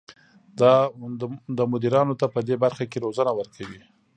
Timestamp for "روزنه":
3.05-3.31